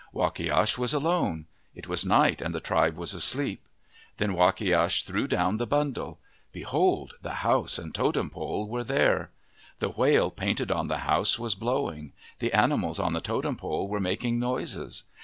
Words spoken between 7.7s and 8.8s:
62 OF THE PACIFIC NORTHWEST and totem pole